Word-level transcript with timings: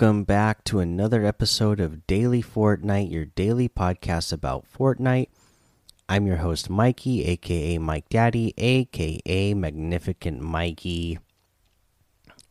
welcome 0.00 0.22
back 0.22 0.62
to 0.62 0.78
another 0.78 1.24
episode 1.24 1.80
of 1.80 2.06
Daily 2.06 2.40
Fortnite, 2.40 3.10
your 3.10 3.24
daily 3.24 3.68
podcast 3.68 4.32
about 4.32 4.64
Fortnite. 4.72 5.26
I'm 6.08 6.24
your 6.24 6.36
host, 6.36 6.70
Mikey, 6.70 7.24
aka 7.24 7.78
Mike 7.78 8.08
Daddy, 8.08 8.54
aka 8.56 9.54
Magnificent 9.54 10.40
Mikey. 10.40 11.18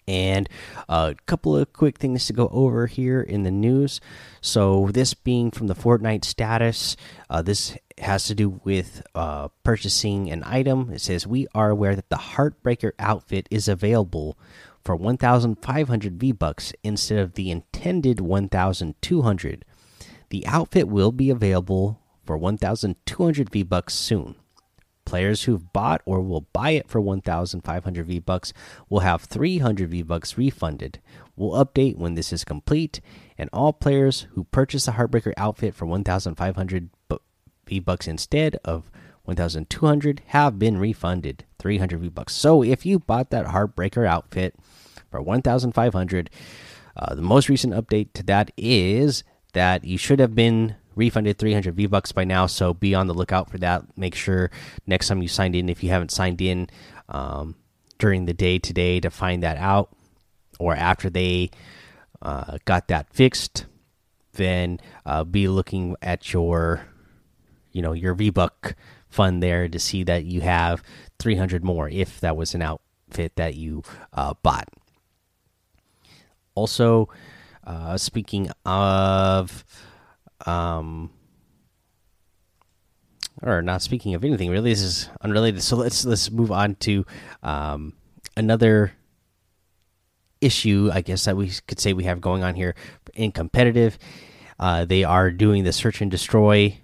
And 0.10 0.50
a 0.90 1.16
couple 1.26 1.56
of 1.56 1.72
quick 1.72 2.00
things 2.00 2.26
to 2.26 2.34
go 2.34 2.50
over 2.50 2.86
here 2.86 3.22
in 3.22 3.44
the 3.44 3.52
news. 3.52 4.02
So, 4.42 4.90
this 4.92 5.14
being 5.14 5.50
from 5.50 5.68
the 5.68 5.76
Fortnite 5.76 6.26
status, 6.26 6.98
uh, 7.30 7.44
this 7.44 7.78
has 7.98 8.26
to 8.26 8.36
do 8.36 8.60
with 8.66 9.04
uh, 9.16 9.48
purchasing 9.64 10.30
an 10.30 10.44
item. 10.44 10.92
It 10.92 11.00
says, 11.00 11.26
We 11.26 11.48
are 11.56 11.70
aware 11.70 11.96
that 11.96 12.10
the 12.10 12.18
Heartbreaker 12.18 12.92
outfit 13.00 13.48
is 13.50 13.70
available 13.70 14.38
for 14.88 14.96
1,500 14.96 16.18
V 16.18 16.32
Bucks 16.32 16.72
instead 16.82 17.20
of 17.20 17.34
the 17.34 17.52
intended 17.52 18.22
1,200. 18.22 19.66
The 20.30 20.48
outfit 20.48 20.88
will 20.88 21.12
be 21.12 21.30
available 21.30 22.00
for 22.24 22.38
1,200 22.38 23.50
V 23.50 23.64
Bucks 23.64 23.94
soon. 23.94 24.36
Players 25.04 25.44
who've 25.44 25.74
bought 25.74 26.02
or 26.06 26.22
will 26.22 26.48
buy 26.54 26.70
it 26.70 26.88
for 26.88 27.02
1,500 27.02 28.06
V 28.06 28.20
Bucks 28.20 28.54
will 28.88 29.02
have 29.02 29.24
300 29.24 29.90
V 29.90 30.04
Bucks 30.04 30.38
refunded. 30.38 31.02
We'll 31.36 31.66
update 31.66 31.98
when 31.98 32.14
this 32.14 32.32
is 32.32 32.46
complete, 32.46 33.02
and 33.38 33.50
all 33.52 33.74
players 33.74 34.28
who 34.36 34.46
purchase 34.46 34.86
the 34.86 34.94
Heartbreaker 34.94 35.34
outfit 35.36 35.76
for 35.76 35.86
1,500 35.86 36.90
V 37.66 37.80
Bucks 37.80 38.08
instead 38.08 38.56
of 38.64 38.90
1,200 39.26 40.22
have 40.28 40.58
been 40.58 40.78
refunded 40.78 41.44
300 41.60 42.00
V 42.00 42.10
Bucks. 42.10 42.34
So 42.34 42.64
if 42.64 42.86
you 42.86 43.00
bought 43.00 43.30
that 43.32 43.48
Heartbreaker 43.48 44.08
outfit 44.08 44.56
for 45.10 45.22
1,500, 45.22 46.30
uh, 46.96 47.16
the 47.16 47.22
most 47.22 47.50
recent 47.50 47.74
update 47.74 48.14
to 48.14 48.24
that 48.24 48.52
is 48.58 49.24
that 49.54 49.84
you 49.84 49.98
should 49.98 50.20
have 50.20 50.36
been 50.36 50.76
refunded 50.96 51.38
300 51.38 51.76
V 51.76 51.86
Bucks 51.86 52.12
by 52.12 52.24
now. 52.24 52.48
So 52.48 52.74
be 52.74 52.96
on 52.96 53.08
the 53.08 53.14
lookout 53.14 53.50
for 53.50 53.58
that. 53.60 53.84
Make 53.98 54.16
sure 54.16 54.50
next 54.86 55.08
time 55.08 55.22
you 55.22 55.28
signed 55.28 55.56
in, 55.56 55.70
if 55.70 55.84
you 55.84 55.90
haven't 55.90 56.12
signed 56.12 56.42
in 56.42 56.70
um, 57.10 57.56
during 58.00 58.26
the 58.26 58.34
day 58.34 58.60
today, 58.60 59.00
to 59.00 59.10
find 59.10 59.44
that 59.44 59.58
out, 59.58 59.96
or 60.60 60.76
after 60.76 61.10
they 61.10 61.52
uh, 62.22 62.58
got 62.66 62.88
that 62.88 63.14
fixed, 63.14 63.66
then 64.34 64.80
uh, 65.06 65.24
be 65.24 65.48
looking 65.48 65.96
at 66.02 66.34
your, 66.34 66.88
you 67.72 67.82
know, 67.82 67.94
your 67.94 68.14
V 68.16 68.32
Buck 68.32 68.76
fund 69.10 69.42
there 69.42 69.68
to 69.68 69.80
see 69.80 70.04
that 70.04 70.26
you 70.26 70.42
have 70.42 70.84
300 71.20 71.64
more 71.64 71.90
if 71.90 72.20
that 72.20 72.36
was 72.36 72.54
an 72.54 72.62
outfit 72.62 73.36
that 73.36 73.56
you 73.56 73.84
uh, 74.14 74.34
bought. 74.44 74.68
Also, 76.56 77.10
uh, 77.68 77.98
speaking 77.98 78.50
of 78.66 79.66
um 80.46 81.12
or 83.44 83.62
not 83.62 83.82
speaking 83.82 84.14
of 84.14 84.24
anything 84.24 84.50
really 84.50 84.72
this 84.72 84.82
is 84.82 85.10
unrelated 85.22 85.62
so 85.62 85.76
let's 85.76 86.06
let's 86.06 86.32
move 86.32 86.52
on 86.52 86.76
to 86.76 87.06
um 87.44 87.94
another 88.36 88.94
issue 90.40 90.90
i 90.94 91.02
guess 91.02 91.26
that 91.26 91.36
we 91.36 91.52
could 91.68 91.80
say 91.80 91.94
we 91.94 92.04
have 92.04 92.22
going 92.22 92.44
on 92.44 92.56
here 92.56 92.76
in 93.16 93.32
competitive 93.32 93.98
uh 94.60 94.86
they 94.86 95.04
are 95.04 95.32
doing 95.32 95.64
the 95.64 95.74
search 95.74 96.02
and 96.02 96.12
destroy 96.12 96.78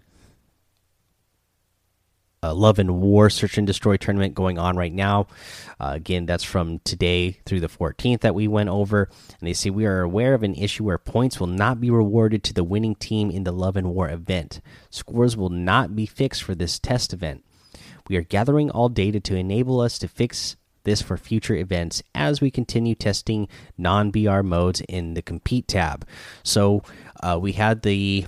uh, 2.44 2.54
Love 2.54 2.78
and 2.78 3.02
War 3.02 3.30
Search 3.30 3.58
and 3.58 3.66
Destroy 3.66 3.96
tournament 3.98 4.36
going 4.36 4.60
on 4.60 4.76
right 4.76 4.94
now. 4.94 5.28
Uh, 5.80 5.92
again, 5.96 6.26
that's 6.26 6.44
from 6.44 6.80
today 6.80 7.38
through 7.46 7.62
the 7.62 7.68
14th 7.68 8.20
that 8.20 8.36
we 8.36 8.48
went 8.48 8.70
over. 8.70 9.10
And 9.40 9.48
they 9.48 9.54
say 9.54 9.70
we 9.70 9.86
are 9.86 10.02
aware 10.02 10.34
of 10.34 10.44
an 10.44 10.56
issue 10.56 10.84
where 10.84 10.98
points 10.98 11.40
will 11.40 11.48
not 11.48 11.80
be 11.80 11.90
rewarded 11.90 12.44
to 12.44 12.54
the 12.54 12.64
winning 12.64 12.96
team 12.96 13.32
in 13.32 13.46
the 13.46 13.54
Love 13.54 13.78
and 13.78 13.94
War 13.94 14.10
event. 14.10 14.60
Scores 14.90 15.38
will 15.38 15.50
not 15.50 15.96
be 15.96 16.06
fixed 16.06 16.44
for 16.44 16.54
this 16.54 16.78
test 16.78 17.14
event. 17.14 17.44
We 18.10 18.18
are 18.18 18.24
gathering 18.24 18.70
all 18.70 18.90
data 18.90 19.22
to 19.22 19.36
enable 19.36 19.80
us 19.80 19.98
to 20.00 20.08
fix 20.10 20.58
this 20.84 21.02
for 21.02 21.16
future 21.16 21.56
events 21.56 22.04
as 22.14 22.42
we 22.42 22.52
continue 22.52 22.96
testing 22.96 23.48
non 23.78 24.12
BR 24.12 24.42
modes 24.42 24.82
in 24.82 25.14
the 25.14 25.22
compete 25.22 25.68
tab. 25.68 26.06
So 26.44 26.84
uh, 27.22 27.40
we 27.42 27.54
had 27.54 27.84
the 27.84 28.26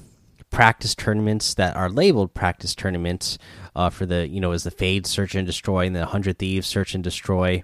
practice 0.50 0.96
tournaments 0.96 1.54
that 1.56 1.76
are 1.76 1.90
labeled 1.90 2.34
practice 2.34 2.76
tournaments 2.76 3.38
uh, 3.76 3.90
for 3.90 4.06
the 4.06 4.28
you 4.28 4.40
know 4.40 4.52
as 4.52 4.64
the 4.64 4.72
FaZe 4.72 5.08
search 5.08 5.36
and 5.36 5.46
destroy 5.46 5.86
and 5.86 5.96
the 5.96 6.06
hundred 6.06 6.40
thieves 6.40 6.68
search 6.68 6.96
and 6.96 7.04
destroy 7.04 7.64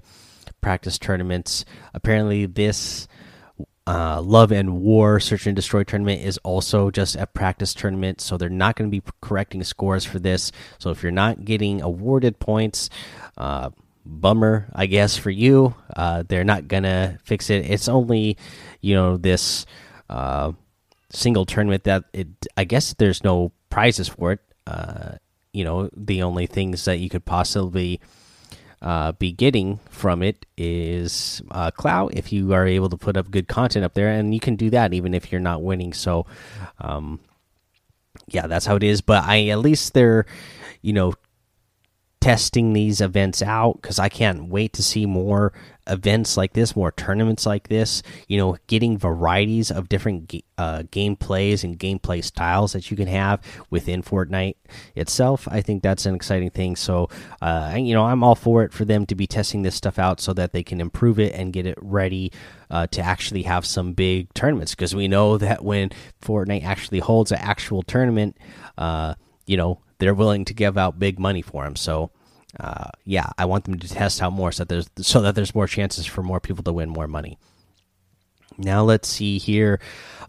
practice 0.61 0.97
tournaments. 0.99 1.65
Apparently, 1.93 2.45
this 2.45 3.07
uh, 3.87 4.21
love 4.21 4.51
and 4.51 4.81
war 4.81 5.19
search 5.19 5.47
and 5.47 5.55
destroy 5.55 5.83
tournament 5.83 6.21
is 6.21 6.37
also 6.39 6.91
just 6.91 7.15
a 7.15 7.25
practice 7.25 7.73
tournament, 7.73 8.21
so 8.21 8.37
they're 8.37 8.49
not 8.49 8.75
going 8.75 8.89
to 8.89 8.95
be 8.99 9.03
correcting 9.21 9.63
scores 9.63 10.05
for 10.05 10.19
this. 10.19 10.51
So 10.77 10.91
if 10.91 11.01
you're 11.01 11.11
not 11.11 11.45
getting 11.45 11.81
awarded 11.81 12.39
points, 12.39 12.89
uh, 13.37 13.71
bummer, 14.05 14.69
I 14.73 14.85
guess 14.85 15.17
for 15.17 15.29
you. 15.29 15.75
Uh, 15.95 16.23
they're 16.27 16.43
not 16.43 16.67
gonna 16.67 17.17
fix 17.23 17.49
it. 17.49 17.69
It's 17.69 17.87
only 17.87 18.37
you 18.81 18.95
know 18.95 19.17
this 19.17 19.65
uh, 20.09 20.51
single 21.11 21.45
tournament 21.45 21.83
that 21.83 22.05
it 22.13 22.27
I 22.57 22.63
guess 22.63 22.93
there's 22.93 23.23
no 23.23 23.51
prizes 23.69 24.07
for 24.07 24.33
it. 24.33 24.39
Uh, 24.65 25.13
you 25.53 25.63
know, 25.63 25.89
the 25.95 26.23
only 26.23 26.47
things 26.47 26.85
that 26.85 26.99
you 26.99 27.09
could 27.09 27.25
possibly 27.25 27.99
uh, 28.81 29.11
be 29.13 29.31
getting 29.31 29.79
from 29.89 30.23
it 30.23 30.45
is 30.57 31.41
uh, 31.51 31.71
clout 31.71 32.13
if 32.15 32.31
you 32.31 32.53
are 32.53 32.65
able 32.65 32.89
to 32.89 32.97
put 32.97 33.17
up 33.17 33.29
good 33.29 33.47
content 33.47 33.85
up 33.85 33.93
there, 33.93 34.09
and 34.09 34.33
you 34.33 34.39
can 34.39 34.55
do 34.55 34.69
that 34.69 34.93
even 34.93 35.13
if 35.13 35.31
you're 35.31 35.41
not 35.41 35.61
winning. 35.61 35.93
So, 35.93 36.25
um, 36.79 37.19
yeah, 38.27 38.47
that's 38.47 38.65
how 38.65 38.75
it 38.75 38.83
is. 38.83 39.01
But 39.01 39.23
I 39.25 39.49
at 39.49 39.59
least 39.59 39.93
they're, 39.93 40.25
you 40.81 40.93
know, 40.93 41.13
testing 42.21 42.73
these 42.73 43.01
events 43.01 43.41
out 43.41 43.81
because 43.81 43.97
I 43.97 44.07
can't 44.07 44.45
wait 44.45 44.73
to 44.73 44.83
see 44.83 45.07
more 45.07 45.53
events 45.87 46.37
like 46.37 46.53
this, 46.53 46.75
more 46.75 46.91
tournaments 46.91 47.47
like 47.47 47.67
this. 47.67 48.03
You 48.27 48.37
know, 48.37 48.57
getting 48.67 48.97
varieties 48.97 49.71
of 49.71 49.89
different 49.89 50.33
uh, 50.57 50.83
gameplays 50.91 51.63
and 51.63 51.79
gameplay 51.79 52.23
styles 52.23 52.73
that 52.73 52.91
you 52.91 52.95
can 52.95 53.07
have 53.07 53.41
within 53.71 54.03
Fortnite 54.03 54.55
itself. 54.95 55.47
I 55.49 55.61
think 55.61 55.81
that's 55.81 56.05
an 56.05 56.13
exciting 56.13 56.51
thing. 56.51 56.75
So, 56.75 57.09
uh, 57.41 57.73
you 57.75 57.95
know, 57.95 58.05
I'm 58.05 58.23
all 58.23 58.35
for 58.35 58.63
it 58.63 58.71
for 58.71 58.85
them 58.85 59.07
to 59.07 59.15
be 59.15 59.25
testing 59.25 59.63
this 59.63 59.75
stuff 59.75 59.97
out 59.97 60.21
so 60.21 60.31
that 60.33 60.53
they 60.53 60.63
can 60.63 60.79
improve 60.79 61.19
it 61.19 61.33
and 61.33 61.51
get 61.51 61.65
it 61.65 61.77
ready 61.81 62.31
uh, 62.69 62.85
to 62.87 63.01
actually 63.01 63.43
have 63.43 63.65
some 63.65 63.93
big 63.93 64.31
tournaments. 64.35 64.75
Because 64.75 64.95
we 64.95 65.07
know 65.07 65.39
that 65.39 65.63
when 65.63 65.89
Fortnite 66.21 66.63
actually 66.63 66.99
holds 66.99 67.31
an 67.31 67.39
actual 67.39 67.81
tournament, 67.81 68.37
uh, 68.77 69.15
you 69.47 69.57
know 69.57 69.79
they're 70.01 70.13
willing 70.15 70.45
to 70.45 70.53
give 70.53 70.77
out 70.79 70.99
big 70.99 71.19
money 71.19 71.43
for 71.43 71.63
them. 71.63 71.75
So, 71.75 72.09
uh, 72.59 72.89
yeah, 73.05 73.27
I 73.37 73.45
want 73.45 73.65
them 73.65 73.77
to 73.77 73.87
test 73.87 74.19
out 74.21 74.33
more 74.33 74.51
so 74.51 74.63
that 74.63 74.69
there's 74.69 74.89
so 75.07 75.21
that 75.21 75.35
there's 75.35 75.53
more 75.53 75.67
chances 75.67 76.07
for 76.07 76.23
more 76.23 76.39
people 76.39 76.63
to 76.63 76.73
win 76.73 76.89
more 76.89 77.07
money. 77.07 77.37
Now 78.57 78.83
let's 78.83 79.07
see 79.07 79.37
here. 79.37 79.79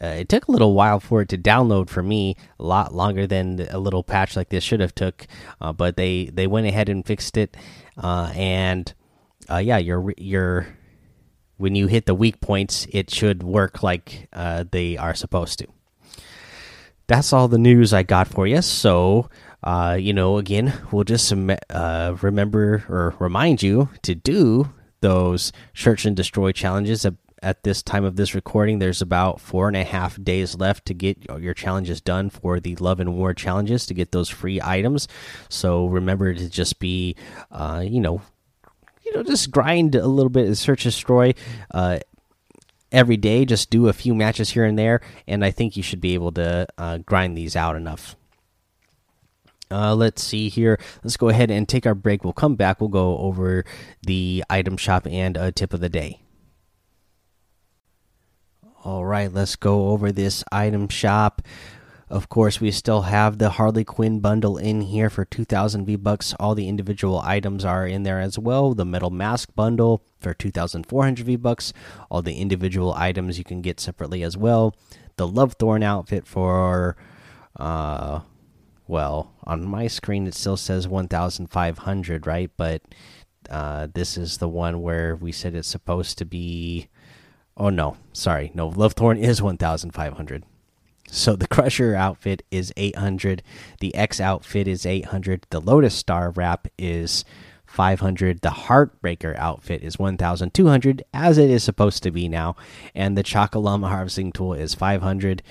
Uh, 0.00 0.06
it 0.06 0.28
took 0.28 0.46
a 0.46 0.52
little 0.52 0.74
while 0.74 1.00
for 1.00 1.22
it 1.22 1.28
to 1.28 1.38
download 1.38 1.88
for 1.88 2.02
me, 2.02 2.36
a 2.60 2.64
lot 2.64 2.94
longer 2.94 3.26
than 3.26 3.66
a 3.70 3.78
little 3.78 4.04
patch 4.04 4.36
like 4.36 4.48
this 4.48 4.62
should 4.62 4.80
have 4.80 4.94
took. 4.94 5.26
Uh, 5.60 5.72
but 5.72 5.96
they 5.96 6.26
they 6.26 6.46
went 6.46 6.66
ahead 6.66 6.88
and 6.88 7.04
fixed 7.04 7.36
it, 7.36 7.56
uh, 7.96 8.32
and 8.34 8.94
uh, 9.50 9.56
yeah, 9.56 9.78
you're 9.78 10.12
you're 10.16 10.68
when 11.56 11.74
you 11.74 11.88
hit 11.88 12.06
the 12.06 12.14
weak 12.14 12.40
points, 12.40 12.86
it 12.90 13.10
should 13.10 13.42
work 13.42 13.82
like 13.82 14.28
uh, 14.32 14.64
they 14.70 14.96
are 14.96 15.14
supposed 15.14 15.58
to. 15.58 15.66
That's 17.08 17.32
all 17.32 17.48
the 17.48 17.58
news 17.58 17.92
I 17.92 18.04
got 18.04 18.28
for 18.28 18.46
you. 18.46 18.62
So, 18.62 19.28
uh, 19.64 19.96
you 19.98 20.12
know, 20.12 20.38
again, 20.38 20.72
we'll 20.92 21.04
just 21.04 21.32
remember 21.32 22.84
or 22.88 23.14
remind 23.18 23.62
you 23.62 23.88
to 24.02 24.14
do 24.14 24.70
those 25.00 25.52
search 25.74 26.04
and 26.04 26.14
destroy 26.16 26.52
challenges 26.52 27.04
at 27.42 27.62
this 27.62 27.82
time 27.82 28.04
of 28.04 28.16
this 28.16 28.34
recording, 28.34 28.78
there's 28.78 29.02
about 29.02 29.40
four 29.40 29.68
and 29.68 29.76
a 29.76 29.84
half 29.84 30.22
days 30.22 30.56
left 30.56 30.86
to 30.86 30.94
get 30.94 31.18
your 31.38 31.54
challenges 31.54 32.00
done 32.00 32.30
for 32.30 32.60
the 32.60 32.76
Love 32.76 33.00
and 33.00 33.16
War 33.16 33.34
challenges 33.34 33.86
to 33.86 33.94
get 33.94 34.12
those 34.12 34.28
free 34.28 34.60
items. 34.62 35.08
So 35.48 35.86
remember 35.86 36.34
to 36.34 36.48
just 36.48 36.78
be, 36.78 37.16
uh, 37.50 37.82
you 37.86 38.00
know, 38.00 38.22
you 39.04 39.14
know, 39.14 39.22
just 39.22 39.50
grind 39.50 39.94
a 39.94 40.06
little 40.06 40.30
bit, 40.30 40.46
and 40.46 40.58
search 40.58 40.82
destroy. 40.82 41.34
Uh, 41.72 41.98
every 42.92 43.16
day, 43.16 43.44
just 43.44 43.70
do 43.70 43.88
a 43.88 43.92
few 43.92 44.14
matches 44.14 44.50
here 44.50 44.64
and 44.64 44.78
there, 44.78 45.00
and 45.26 45.44
I 45.44 45.50
think 45.50 45.76
you 45.76 45.82
should 45.82 46.00
be 46.00 46.14
able 46.14 46.32
to 46.32 46.66
uh, 46.76 46.98
grind 46.98 47.36
these 47.36 47.56
out 47.56 47.76
enough. 47.76 48.16
Uh, 49.70 49.94
let's 49.94 50.22
see 50.22 50.48
here. 50.48 50.78
Let's 51.02 51.16
go 51.16 51.28
ahead 51.28 51.50
and 51.50 51.68
take 51.68 51.86
our 51.86 51.94
break. 51.94 52.24
We'll 52.24 52.32
come 52.32 52.56
back. 52.56 52.80
We'll 52.80 52.88
go 52.88 53.18
over 53.18 53.64
the 54.02 54.44
item 54.48 54.76
shop 54.76 55.06
and 55.06 55.36
a 55.36 55.52
tip 55.52 55.74
of 55.74 55.80
the 55.80 55.90
day. 55.90 56.20
All 58.84 59.04
right, 59.04 59.32
let's 59.32 59.56
go 59.56 59.88
over 59.88 60.12
this 60.12 60.44
item 60.52 60.88
shop. 60.88 61.42
Of 62.10 62.28
course, 62.28 62.60
we 62.60 62.70
still 62.70 63.02
have 63.02 63.36
the 63.36 63.50
Harley 63.50 63.84
Quinn 63.84 64.20
bundle 64.20 64.56
in 64.56 64.80
here 64.82 65.10
for 65.10 65.24
2000 65.24 65.84
V 65.84 65.96
bucks. 65.96 66.32
All 66.40 66.54
the 66.54 66.68
individual 66.68 67.20
items 67.22 67.64
are 67.64 67.86
in 67.86 68.04
there 68.04 68.20
as 68.20 68.38
well. 68.38 68.72
The 68.74 68.86
metal 68.86 69.10
mask 69.10 69.50
bundle 69.54 70.02
for 70.20 70.32
2400 70.32 71.26
V 71.26 71.36
bucks. 71.36 71.72
All 72.08 72.22
the 72.22 72.38
individual 72.38 72.94
items 72.94 73.36
you 73.36 73.44
can 73.44 73.60
get 73.60 73.80
separately 73.80 74.22
as 74.22 74.36
well. 74.36 74.74
The 75.16 75.26
Love 75.26 75.54
Thorn 75.54 75.82
outfit 75.82 76.26
for 76.26 76.96
uh 77.56 78.20
well, 78.86 79.34
on 79.44 79.66
my 79.66 79.86
screen 79.86 80.26
it 80.26 80.34
still 80.34 80.56
says 80.56 80.88
1500, 80.88 82.26
right? 82.26 82.50
But 82.56 82.82
uh 83.50 83.88
this 83.92 84.16
is 84.16 84.38
the 84.38 84.48
one 84.48 84.80
where 84.80 85.16
we 85.16 85.32
said 85.32 85.54
it's 85.54 85.68
supposed 85.68 86.16
to 86.18 86.24
be 86.24 86.88
Oh 87.58 87.70
no, 87.70 87.96
sorry. 88.12 88.52
No, 88.54 88.68
Love 88.68 88.92
Thorn 88.92 89.18
is 89.18 89.42
1500. 89.42 90.44
So 91.10 91.34
the 91.34 91.48
Crusher 91.48 91.94
outfit 91.94 92.44
is 92.50 92.72
800, 92.76 93.42
the 93.80 93.94
X 93.94 94.20
outfit 94.20 94.68
is 94.68 94.86
800, 94.86 95.46
the 95.50 95.60
Lotus 95.60 95.94
Star 95.94 96.30
wrap 96.30 96.68
is 96.78 97.24
500, 97.66 98.42
the 98.42 98.50
Heartbreaker 98.50 99.34
outfit 99.36 99.82
is 99.82 99.98
1200 99.98 101.02
as 101.12 101.38
it 101.38 101.50
is 101.50 101.64
supposed 101.64 102.02
to 102.02 102.10
be 102.10 102.28
now, 102.28 102.56
and 102.94 103.16
the 103.16 103.22
Chocolum 103.22 103.88
harvesting 103.88 104.32
tool 104.32 104.52
is 104.52 104.74
500. 104.74 105.42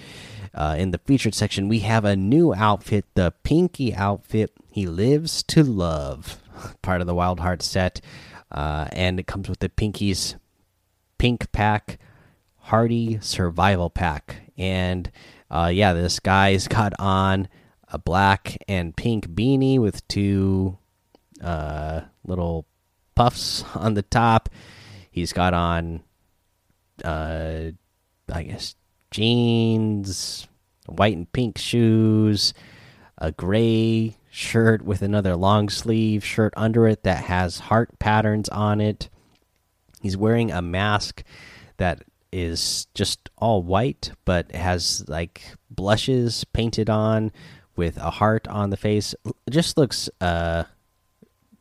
Uh, 0.54 0.76
in 0.78 0.92
the 0.92 1.00
featured 1.00 1.36
section, 1.36 1.68
we 1.68 1.80
have 1.80 2.06
a 2.06 2.16
new 2.16 2.54
outfit, 2.54 3.06
the 3.16 3.34
Pinky 3.44 3.94
outfit. 3.94 4.52
He 4.72 4.88
lives 4.88 5.44
to 5.44 5.64
love, 5.64 6.42
part 6.82 7.02
of 7.02 7.08
the 7.08 7.16
Wild 7.16 7.40
Heart 7.40 7.62
set, 7.64 8.00
uh, 8.52 8.88
and 8.92 9.20
it 9.20 9.28
comes 9.28 9.50
with 9.50 9.60
the 9.60 9.70
Pinky's 9.70 10.36
Pink 11.18 11.52
Pack, 11.52 12.00
Hardy 12.58 13.20
Survival 13.22 13.90
Pack, 13.90 14.52
and 14.58 15.12
uh, 15.50 15.72
yeah, 15.74 15.94
this 15.94 16.20
guy's 16.20 16.68
got 16.70 16.94
on 17.00 17.48
a 17.90 17.98
black 17.98 18.58
and 18.68 18.96
pink 18.96 19.30
beanie 19.30 19.80
with 19.80 20.08
two 20.08 20.78
uh, 21.42 22.02
little 22.26 22.66
puffs 23.16 23.64
on 23.76 23.94
the 23.94 24.02
top. 24.02 24.50
He's 25.10 25.34
got 25.34 25.54
on, 25.54 26.04
uh, 27.04 27.72
I 28.32 28.44
guess, 28.44 28.76
jeans, 29.10 30.48
white 30.86 31.16
and 31.16 31.32
pink 31.32 31.58
shoes, 31.58 32.54
a 33.18 33.32
gray 33.32 34.18
shirt 34.30 34.84
with 34.84 35.02
another 35.02 35.36
long 35.36 35.70
sleeve 35.70 36.24
shirt 36.24 36.54
under 36.56 36.88
it 36.88 37.04
that 37.04 37.26
has 37.26 37.60
heart 37.60 37.98
patterns 38.00 38.50
on 38.50 38.80
it. 38.80 39.10
He's 40.02 40.18
wearing 40.18 40.52
a 40.52 40.62
mask 40.62 41.24
that 41.78 42.04
is 42.32 42.88
just 42.94 43.30
all 43.38 43.64
white, 43.64 44.12
but 44.26 44.52
has 44.54 45.04
like 45.08 45.42
blushes 45.70 46.44
painted 46.44 46.90
on 46.90 47.32
with 47.76 47.98
a 47.98 48.12
heart 48.12 48.48
on 48.48 48.70
the 48.70 48.78
face. 48.78 49.16
It 49.26 49.52
just 49.52 49.78
looks 49.78 50.10
uh 50.22 50.66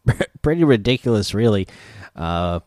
pretty 0.42 0.64
ridiculous, 0.64 1.34
really. 1.34 1.66
Uh, 2.14 2.60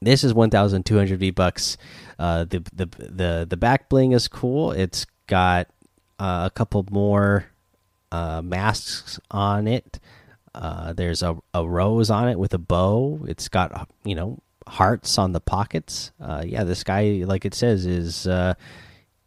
this 0.00 0.24
is 0.24 0.32
1,200 0.32 1.18
V 1.18 1.30
bucks. 1.30 1.76
Uh, 2.18 2.44
the 2.44 2.64
the 2.72 2.86
the 2.86 3.46
the 3.48 3.56
back 3.56 3.88
bling 3.88 4.12
is 4.12 4.28
cool. 4.28 4.72
It's 4.72 5.06
got 5.26 5.68
uh, 6.18 6.44
a 6.46 6.50
couple 6.54 6.84
more 6.90 7.46
uh, 8.12 8.42
masks 8.42 9.18
on 9.30 9.66
it. 9.68 9.98
Uh, 10.54 10.92
there's 10.92 11.22
a, 11.22 11.36
a 11.54 11.66
rose 11.66 12.10
on 12.10 12.28
it 12.28 12.38
with 12.38 12.54
a 12.54 12.58
bow. 12.58 13.20
It's 13.26 13.48
got 13.48 13.88
you 14.04 14.14
know 14.14 14.38
hearts 14.66 15.18
on 15.18 15.32
the 15.32 15.40
pockets. 15.40 16.12
Uh, 16.20 16.42
yeah, 16.46 16.64
this 16.64 16.84
guy, 16.84 17.22
like 17.24 17.44
it 17.44 17.54
says, 17.54 17.86
is 17.86 18.26
uh, 18.26 18.54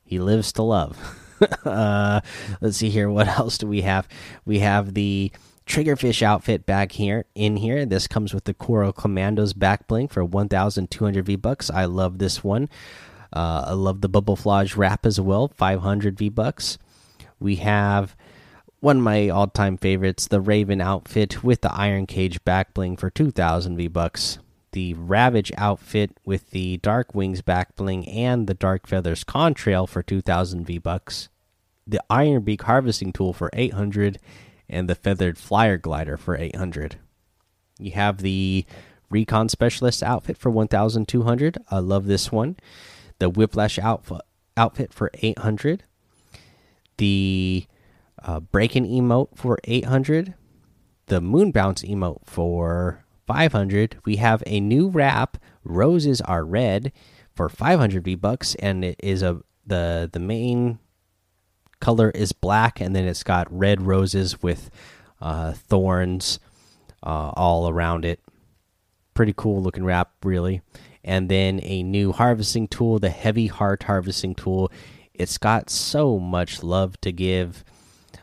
he 0.04 0.20
lives 0.20 0.52
to 0.54 0.64
love. 0.64 0.98
uh, 1.66 2.22
let's 2.62 2.78
see 2.78 2.90
here. 2.90 3.10
What 3.10 3.28
else 3.40 3.58
do 3.58 3.68
we 3.68 3.82
have? 3.82 4.08
We 4.46 4.60
have 4.60 4.94
the 4.94 5.32
triggerfish 5.66 6.22
outfit 6.22 6.66
back 6.66 6.92
here 6.94 7.26
in 7.36 7.58
here. 7.58 7.86
This 7.86 8.08
comes 8.08 8.34
with 8.34 8.44
the 8.44 8.54
Coral 8.54 8.94
Commandos 8.94 9.54
back 9.54 9.88
bling 9.88 10.08
for 10.08 10.24
1,200 10.24 11.26
V 11.26 11.36
bucks. 11.36 11.70
I 11.70 11.86
love 11.86 12.18
this 12.18 12.44
one. 12.44 12.70
Uh, 13.34 13.66
I 13.68 13.74
love 13.74 14.02
the 14.02 14.10
Bubble 14.10 14.36
Flage 14.36 14.76
wrap 14.76 15.06
as 15.06 15.20
well, 15.20 15.48
500 15.48 16.18
V 16.18 16.30
bucks. 16.30 16.78
We 17.40 17.56
have 17.58 18.16
one 18.82 18.98
of 18.98 19.04
my 19.04 19.30
all-time 19.30 19.78
favorites, 19.78 20.28
the 20.28 20.42
Raven 20.42 20.82
outfit 20.82 21.44
with 21.44 21.62
the 21.62 21.74
Iron 21.74 22.06
Cage 22.06 22.44
back 22.44 22.74
bling 22.74 22.98
for 22.98 23.10
2,000 23.10 23.78
V 23.78 23.88
bucks 23.88 24.40
the 24.72 24.94
Ravage 24.94 25.52
outfit 25.58 26.18
with 26.26 26.52
the 26.52 26.78
Dark 26.78 27.14
Wings 27.14 27.42
back 27.42 27.76
bling 27.76 28.08
and 28.08 28.48
the 28.48 28.54
Dark 28.54 28.88
Feathers 28.88 29.24
contrail 29.24 29.88
for 29.88 30.02
2000 30.02 30.66
V 30.66 30.78
bucks, 30.78 31.30
the 31.86 32.02
Iron 32.10 32.44
Beak 32.44 32.64
harvesting 32.64 33.12
tool 33.12 33.34
for 33.34 33.50
800 33.54 34.20
and 34.70 34.90
the 34.90 34.96
Feathered 34.96 35.38
Flyer 35.38 35.78
glider 35.78 36.18
for 36.18 36.38
800. 36.38 36.98
You 37.80 37.92
have 37.92 38.20
the 38.20 38.66
Recon 39.10 39.50
Specialist 39.50 40.02
outfit 40.02 40.38
for 40.38 40.50
1200. 40.50 41.58
I 41.70 41.80
love 41.80 42.06
this 42.06 42.32
one. 42.32 42.58
The 43.20 43.30
Whiplash 43.30 43.78
outfit 43.78 44.22
outfit 44.56 44.94
for 44.94 45.12
800. 45.16 45.84
The 46.98 47.66
uh, 48.24 48.40
Breaking 48.40 48.86
emote 48.86 49.30
for 49.36 49.60
800. 49.64 50.34
The 51.08 51.22
Moon 51.22 51.52
Bounce 51.52 51.84
emote 51.84 52.22
for 52.26 53.04
500 53.28 53.98
we 54.06 54.18
have 54.18 54.44
a 54.46 54.60
new 54.60 54.90
wrap. 54.90 55.38
Roses 55.64 56.20
are 56.22 56.44
red 56.44 56.92
for 57.34 57.48
500 57.48 58.04
v 58.04 58.16
bucks 58.16 58.56
and 58.56 58.84
it 58.84 59.00
is 59.02 59.22
a 59.22 59.42
the 59.66 60.10
the 60.12 60.20
main 60.20 60.80
color 61.80 62.10
is 62.12 62.34
black 62.34 62.82
and 62.82 62.96
then 62.96 63.06
it's 63.06 63.24
got 63.24 63.48
red 63.50 63.82
roses 63.82 64.44
with 64.44 64.70
uh, 65.22 65.54
thorns 65.54 66.40
uh, 67.04 67.32
all 67.36 67.70
around 67.70 68.04
it. 68.04 68.20
Pretty 69.14 69.34
cool 69.36 69.62
looking 69.62 69.86
wrap 69.86 70.12
really. 70.24 70.62
And 71.04 71.30
then 71.30 71.62
a 71.64 71.84
new 71.84 72.12
harvesting 72.12 72.68
tool 72.68 73.00
the 73.00 73.10
heavy 73.10 73.48
heart 73.48 73.84
harvesting 73.84 74.36
tool. 74.36 74.72
It's 75.14 75.38
got 75.38 75.70
so 75.70 76.20
much 76.20 76.64
love 76.64 77.00
to 77.02 77.12
give 77.12 77.64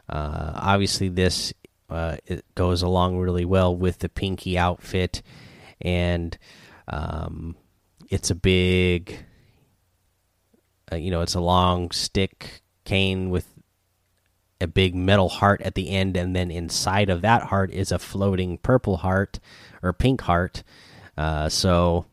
uh, 0.09 0.53
obviously 0.55 1.09
this 1.09 1.53
uh, 1.91 2.17
it 2.27 2.45
goes 2.55 2.83
along 2.83 3.19
really 3.19 3.45
well 3.45 3.75
with 3.75 3.99
the 3.99 4.09
pinky 4.09 4.59
outfit, 4.59 5.23
and 5.81 6.37
um, 6.87 7.57
it's 8.11 8.31
a 8.31 8.35
big, 8.35 9.25
uh, 10.93 10.97
you 10.97 11.11
know, 11.11 11.23
it's 11.23 11.35
a 11.35 11.41
long 11.41 11.91
stick 11.91 12.63
cane 12.85 13.31
with 13.31 13.47
a 14.61 14.67
big 14.67 14.95
metal 14.95 15.29
heart 15.29 15.63
at 15.63 15.75
the 15.75 15.91
end, 15.91 16.17
and 16.17 16.35
then 16.35 16.51
inside 16.51 17.11
of 17.11 17.23
that 17.23 17.45
heart 17.45 17.71
is 17.71 17.93
a 17.93 17.99
floating 17.99 18.59
purple 18.59 18.99
heart 18.99 19.39
or 19.83 19.93
pink 19.93 20.21
heart. 20.23 20.63
Uh, 21.17 21.49
so 21.49 22.05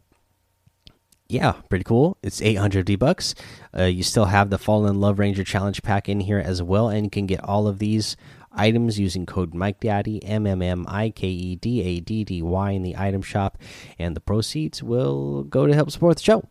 yeah, 1.27 1.53
pretty 1.69 1.83
cool. 1.83 2.17
It's 2.21 2.41
800 2.41 2.85
V 2.85 2.95
bucks. 2.95 3.35
Uh, 3.77 3.83
you 3.83 4.03
still 4.03 4.25
have 4.25 4.49
the 4.49 4.57
Fallen 4.57 4.99
Love 4.99 5.19
Ranger 5.19 5.43
Challenge 5.43 5.81
Pack 5.81 6.07
in 6.07 6.19
here 6.19 6.39
as 6.39 6.61
well, 6.61 6.89
and 6.89 7.05
you 7.05 7.09
can 7.09 7.25
get 7.25 7.43
all 7.43 7.67
of 7.67 7.79
these 7.79 8.15
items 8.51 8.99
using 8.99 9.25
code 9.25 9.53
Mike 9.53 9.79
Daddy 9.79 10.23
M 10.23 10.47
M 10.47 10.61
M 10.61 10.85
I 10.87 11.09
K 11.09 11.27
E 11.27 11.55
D 11.55 11.81
A 11.81 11.99
D 11.99 12.23
D 12.23 12.41
Y 12.41 12.71
in 12.71 12.83
the 12.83 12.95
item 12.97 13.21
shop, 13.21 13.57
and 13.97 14.15
the 14.15 14.21
proceeds 14.21 14.83
will 14.83 15.43
go 15.43 15.65
to 15.65 15.73
help 15.73 15.91
support 15.91 16.17
the 16.17 16.23
show. 16.23 16.43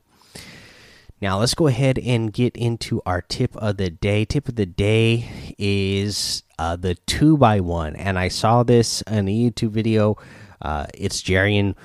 Now 1.20 1.38
let's 1.38 1.54
go 1.54 1.68
ahead 1.68 1.98
and 1.98 2.32
get 2.32 2.56
into 2.56 3.00
our 3.06 3.22
tip 3.22 3.56
of 3.56 3.76
the 3.76 3.90
day. 3.90 4.24
Tip 4.24 4.48
of 4.48 4.56
the 4.56 4.66
day 4.66 5.54
is 5.56 6.42
uh, 6.58 6.76
the 6.76 6.96
two 6.96 7.36
by 7.36 7.60
one, 7.60 7.96
and 7.96 8.18
I 8.18 8.28
saw 8.28 8.62
this 8.62 9.02
in 9.02 9.28
a 9.28 9.30
YouTube 9.30 9.70
video. 9.70 10.16
Uh, 10.60 10.86
it's 10.92 11.22
Jarian 11.22 11.76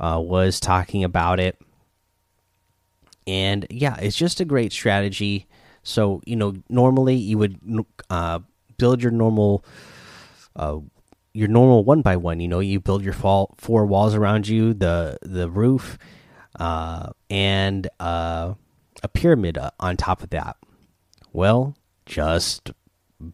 uh, 0.00 0.20
was 0.20 0.58
talking 0.58 1.04
about 1.04 1.38
it, 1.40 1.60
and 3.28 3.66
yeah, 3.70 3.96
it's 3.98 4.16
just 4.16 4.40
a 4.40 4.44
great 4.44 4.72
strategy. 4.72 5.46
So 5.82 6.22
you 6.24 6.34
know, 6.34 6.54
normally 6.68 7.14
you 7.14 7.38
would 7.38 7.60
uh, 8.10 8.40
build 8.78 9.02
your 9.02 9.12
normal 9.12 9.64
uh 10.56 10.78
your 11.34 11.48
normal 11.48 11.84
one 11.84 12.00
by 12.00 12.16
one 12.16 12.40
you 12.40 12.48
know 12.48 12.60
you 12.60 12.80
build 12.80 13.04
your 13.04 13.12
fall, 13.12 13.54
four 13.58 13.84
walls 13.84 14.14
around 14.14 14.48
you 14.48 14.72
the 14.72 15.18
the 15.22 15.50
roof 15.50 15.98
uh 16.58 17.10
and 17.28 17.88
uh 18.00 18.54
a 19.02 19.08
pyramid 19.08 19.58
uh, 19.58 19.70
on 19.78 19.96
top 19.96 20.22
of 20.22 20.30
that 20.30 20.56
well 21.32 21.76
just 22.06 22.72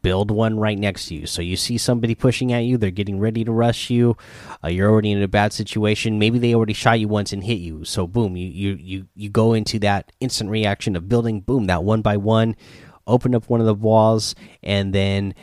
build 0.02 0.30
one 0.30 0.58
right 0.58 0.78
next 0.78 1.06
to 1.06 1.14
you 1.14 1.26
so 1.26 1.42
you 1.42 1.56
see 1.56 1.76
somebody 1.76 2.14
pushing 2.14 2.52
at 2.52 2.60
you 2.60 2.78
they're 2.78 2.90
getting 2.90 3.18
ready 3.18 3.44
to 3.44 3.52
rush 3.52 3.90
you 3.90 4.16
uh, 4.64 4.68
you're 4.68 4.90
already 4.90 5.12
in 5.12 5.22
a 5.22 5.28
bad 5.28 5.52
situation 5.52 6.18
maybe 6.18 6.38
they 6.38 6.54
already 6.54 6.72
shot 6.72 6.98
you 6.98 7.06
once 7.06 7.34
and 7.34 7.44
hit 7.44 7.58
you 7.58 7.84
so 7.84 8.06
boom 8.06 8.34
you 8.34 8.48
you 8.48 8.74
you, 8.80 9.06
you 9.14 9.28
go 9.28 9.52
into 9.52 9.78
that 9.78 10.10
instant 10.20 10.48
reaction 10.48 10.96
of 10.96 11.06
building 11.06 11.40
boom 11.40 11.66
that 11.66 11.84
one 11.84 12.00
by 12.00 12.16
one 12.16 12.56
open 13.06 13.34
up 13.34 13.48
one 13.48 13.60
of 13.60 13.66
the 13.66 13.74
walls, 13.74 14.34
and 14.62 14.92
then 14.92 15.34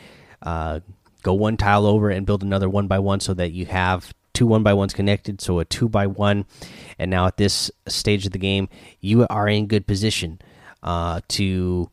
uh, 0.42 0.80
go 1.22 1.32
one 1.34 1.56
tile 1.56 1.86
over 1.86 2.10
and 2.10 2.26
build 2.26 2.42
another 2.42 2.68
one 2.68 2.86
by 2.86 2.98
one 2.98 3.20
so 3.20 3.34
that 3.34 3.52
you 3.52 3.66
have 3.66 4.12
two 4.32 4.46
one 4.46 4.62
by 4.62 4.72
ones 4.72 4.94
connected, 4.94 5.40
so 5.40 5.58
a 5.58 5.64
two 5.64 5.88
by 5.88 6.06
one. 6.06 6.44
And 6.98 7.10
now 7.10 7.26
at 7.26 7.36
this 7.36 7.70
stage 7.88 8.26
of 8.26 8.32
the 8.32 8.38
game, 8.38 8.68
you 9.00 9.26
are 9.28 9.48
in 9.48 9.66
good 9.66 9.86
position 9.86 10.40
uh, 10.82 11.20
to 11.28 11.90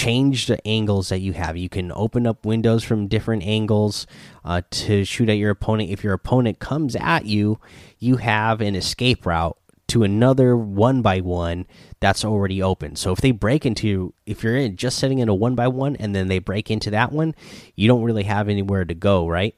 change 0.00 0.46
the 0.46 0.66
angles 0.66 1.10
that 1.10 1.20
you 1.20 1.34
have. 1.34 1.58
You 1.58 1.68
can 1.68 1.92
open 1.94 2.26
up 2.26 2.46
windows 2.46 2.82
from 2.82 3.06
different 3.06 3.42
angles 3.42 4.06
uh, 4.44 4.62
to 4.70 5.04
shoot 5.04 5.28
at 5.28 5.36
your 5.36 5.50
opponent. 5.50 5.90
If 5.90 6.02
your 6.02 6.14
opponent 6.14 6.58
comes 6.58 6.96
at 6.96 7.26
you, 7.26 7.60
you 7.98 8.16
have 8.16 8.62
an 8.62 8.74
escape 8.74 9.26
route 9.26 9.58
to 9.88 10.02
another 10.02 10.56
one 10.56 11.02
by 11.02 11.20
one 11.20 11.66
that's 11.98 12.24
already 12.24 12.62
open. 12.62 12.96
So 12.96 13.12
if 13.12 13.20
they 13.20 13.32
break 13.32 13.66
into, 13.66 14.14
if 14.24 14.42
you're 14.42 14.56
in, 14.56 14.76
just 14.76 14.98
sitting 14.98 15.18
in 15.18 15.28
a 15.28 15.34
one 15.34 15.54
by 15.54 15.68
one 15.68 15.96
and 15.96 16.14
then 16.14 16.28
they 16.28 16.38
break 16.38 16.70
into 16.70 16.90
that 16.92 17.12
one, 17.12 17.34
you 17.74 17.86
don't 17.86 18.02
really 18.02 18.22
have 18.22 18.48
anywhere 18.48 18.86
to 18.86 18.94
go, 18.94 19.28
right? 19.28 19.54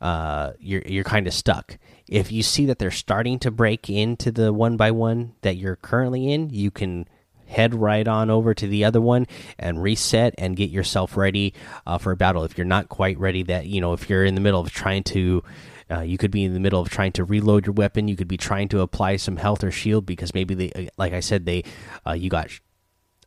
Uh, 0.00 0.52
you're 0.60 0.82
you're 0.86 1.04
kind 1.04 1.26
of 1.26 1.34
stuck. 1.34 1.78
If 2.06 2.30
you 2.30 2.44
see 2.44 2.66
that 2.66 2.78
they're 2.78 2.90
starting 2.92 3.40
to 3.40 3.50
break 3.50 3.90
into 3.90 4.30
the 4.30 4.52
one 4.52 4.76
by 4.76 4.92
one 4.92 5.32
that 5.40 5.56
you're 5.56 5.76
currently 5.76 6.30
in, 6.30 6.50
you 6.50 6.70
can 6.70 7.08
head 7.46 7.74
right 7.74 8.06
on 8.06 8.30
over 8.30 8.54
to 8.54 8.66
the 8.66 8.84
other 8.84 9.00
one 9.00 9.26
and 9.58 9.82
reset 9.82 10.34
and 10.38 10.56
get 10.56 10.70
yourself 10.70 11.16
ready 11.16 11.54
uh, 11.86 11.98
for 11.98 12.12
a 12.12 12.16
battle. 12.16 12.44
If 12.44 12.58
you're 12.58 12.64
not 12.64 12.88
quite 12.88 13.18
ready, 13.18 13.42
that 13.44 13.66
you 13.66 13.80
know, 13.80 13.92
if 13.92 14.10
you're 14.10 14.24
in 14.24 14.34
the 14.34 14.40
middle 14.40 14.60
of 14.60 14.70
trying 14.70 15.04
to, 15.04 15.42
uh, 15.90 16.00
you 16.00 16.18
could 16.18 16.30
be 16.30 16.44
in 16.44 16.54
the 16.54 16.60
middle 16.60 16.80
of 16.80 16.88
trying 16.88 17.12
to 17.12 17.24
reload 17.24 17.66
your 17.66 17.72
weapon. 17.72 18.08
You 18.08 18.16
could 18.16 18.28
be 18.28 18.36
trying 18.36 18.68
to 18.68 18.80
apply 18.80 19.16
some 19.16 19.36
health 19.36 19.62
or 19.62 19.70
shield 19.70 20.06
because 20.06 20.34
maybe 20.34 20.54
they, 20.54 20.72
uh, 20.72 20.90
like 20.96 21.12
I 21.12 21.20
said, 21.20 21.46
they, 21.46 21.64
uh, 22.06 22.12
you 22.12 22.30
got. 22.30 22.50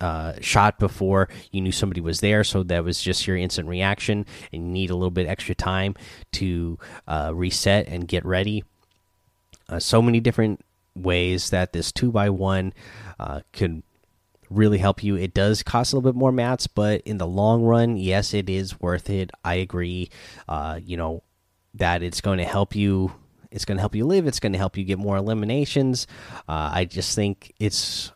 Uh, 0.02 0.34
shot 0.40 0.80
before 0.80 1.28
you 1.52 1.60
knew 1.60 1.74
somebody 1.74 2.00
was 2.00 2.22
there, 2.22 2.42
so 2.46 2.64
that 2.64 2.86
was 2.86 3.02
just 3.02 3.28
your 3.28 3.36
instant 3.36 3.68
reaction, 3.68 4.26
and 4.54 4.64
you 4.64 4.70
need 4.72 4.90
a 4.90 4.96
little 4.96 5.12
bit 5.12 5.28
extra 5.28 5.54
time 5.54 5.94
to 6.32 6.80
uh, 7.06 7.34
reset 7.36 7.86
and 7.90 8.08
get 8.08 8.24
ready. 8.24 8.64
so 9.80 10.02
many 10.02 10.22
different 10.22 10.64
ways 10.96 11.50
that 11.50 11.74
this 11.74 11.92
two 11.92 12.14
by 12.14 12.30
one 12.30 12.72
could 13.52 13.84
really 14.50 14.78
help 14.78 15.04
you. 15.04 15.16
It 15.16 15.34
does 15.34 15.64
cost 15.64 15.94
a 15.94 15.96
little 15.96 16.12
bit 16.12 16.18
more 16.18 16.32
mats, 16.32 16.68
but 16.68 17.02
in 17.02 17.18
the 17.18 17.28
long 17.28 17.64
run, 17.64 17.98
yes, 17.98 18.34
it 18.34 18.50
is 18.50 18.80
worth 18.80 19.10
it. 19.10 19.32
I 19.44 19.56
agree. 19.56 20.10
Uh, 20.48 20.80
you 20.84 20.98
know 20.98 21.24
that 21.76 22.02
it's 22.04 22.22
going 22.22 22.40
to 22.40 22.46
help 22.46 22.76
you. 22.76 23.12
It's 23.52 23.66
going 23.66 23.78
to 23.78 23.82
help 23.82 23.96
you 23.96 24.06
live. 24.06 24.28
It's 24.28 24.40
going 24.40 24.54
to 24.54 24.60
help 24.60 24.78
you 24.78 24.84
get 24.84 25.00
more 25.00 25.18
eliminations. 25.18 26.08
Uh, 26.48 26.72
I 26.74 26.86
just 26.86 27.16
think 27.16 27.54
it's 27.60 28.12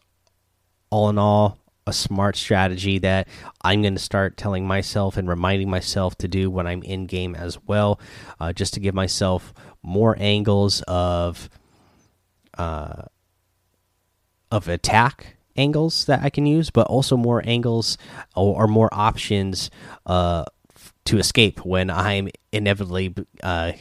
all 0.89 1.09
in 1.09 1.17
all 1.17 1.57
a 1.85 1.93
smart 1.93 2.35
strategy 2.35 2.99
that 2.99 3.27
I'm 3.61 3.81
going 3.81 3.95
to 3.95 4.01
start 4.01 4.37
telling 4.37 4.65
myself 4.65 5.17
and 5.17 5.27
reminding 5.27 5.69
myself 5.69 6.17
to 6.19 6.27
do 6.27 6.49
when 6.49 6.65
I'm 6.65 6.81
in 6.83 7.07
game 7.07 7.35
as 7.35 7.57
well, 7.65 7.99
uh, 8.39 8.53
just 8.53 8.73
to 8.75 8.79
give 8.79 8.95
myself 8.95 9.53
more 9.81 10.15
angles 10.17 10.81
of 10.87 11.49
uh, 12.57 13.03
of 14.51 14.67
attack 14.67 15.35
angles 15.55 16.05
that 16.05 16.23
I 16.23 16.29
can 16.29 16.45
use, 16.45 16.69
but 16.69 16.87
also 16.87 17.17
more 17.17 17.41
angles 17.45 17.97
or, 18.35 18.63
or 18.63 18.67
more 18.67 18.89
options 18.91 19.69
uh, 20.05 20.45
to 21.05 21.17
escape 21.17 21.65
when 21.65 21.89
I'm 21.89 22.29
inevitably 22.51 23.13
uh, 23.41 23.73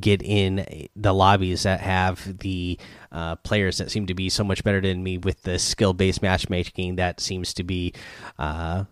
get 0.00 0.22
in 0.22 0.88
the 0.96 1.12
lobbies 1.12 1.62
that 1.62 1.80
have 1.80 2.38
the 2.38 2.78
uh, 3.12 3.36
players 3.36 3.78
that 3.78 3.90
seem 3.90 4.06
to 4.06 4.14
be 4.14 4.28
so 4.28 4.44
much 4.44 4.64
better 4.64 4.80
than 4.80 5.02
me 5.02 5.18
with 5.18 5.42
the 5.42 5.58
skill 5.58 5.92
based 5.92 6.22
matchmaking 6.22 6.96
that 6.96 7.20
seems 7.20 7.54
to 7.54 7.64
be, 7.64 7.92
uh, 8.38 8.84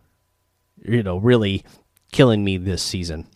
you 0.82 1.02
know, 1.02 1.18
really 1.18 1.64
killing 2.12 2.44
me 2.44 2.56
this 2.56 2.82
season 2.82 3.26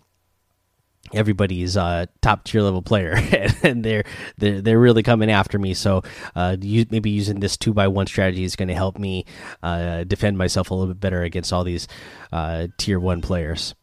everybody's 1.14 1.76
uh, 1.76 2.06
top 2.22 2.44
tier 2.44 2.62
level 2.62 2.82
player, 2.82 3.14
and 3.62 3.84
they're 3.84 4.04
they're 4.38 4.60
they're 4.60 4.78
really 4.78 5.02
coming 5.02 5.30
after 5.30 5.58
me. 5.58 5.74
So 5.74 6.02
uh, 6.34 6.56
maybe 6.60 7.10
using 7.10 7.40
this 7.40 7.56
two 7.56 7.72
by 7.72 7.88
one 7.88 8.06
strategy 8.06 8.44
is 8.44 8.56
going 8.56 8.68
to 8.68 8.74
help 8.74 8.98
me 8.98 9.24
uh, 9.62 10.04
defend 10.04 10.38
myself 10.38 10.70
a 10.70 10.74
little 10.74 10.92
bit 10.92 11.00
better 11.00 11.22
against 11.22 11.52
all 11.52 11.64
these 11.64 11.88
uh, 12.32 12.68
tier 12.78 13.00
one 13.00 13.20
players. 13.22 13.74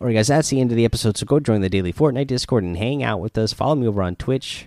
All 0.00 0.08
right, 0.08 0.14
guys, 0.14 0.26
that's 0.28 0.48
the 0.48 0.60
end 0.60 0.72
of 0.72 0.76
the 0.76 0.84
episode. 0.84 1.16
So 1.16 1.26
go 1.26 1.38
join 1.38 1.60
the 1.60 1.68
daily 1.68 1.92
Fortnite 1.92 2.26
Discord 2.26 2.64
and 2.64 2.76
hang 2.76 3.04
out 3.04 3.20
with 3.20 3.38
us. 3.38 3.52
Follow 3.52 3.76
me 3.76 3.86
over 3.86 4.02
on 4.02 4.16
Twitch, 4.16 4.66